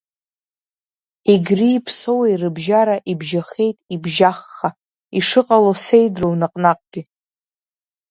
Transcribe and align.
Егри 1.33 1.83
Ԥсоуи 1.85 2.33
рыбжьара 2.41 2.97
ибжьахеит 3.11 3.77
ибжьахха, 3.93 4.69
ишыҟало 5.17 5.73
сеидроу 5.83 6.33
наҟ-наҟгьы. 6.39 7.01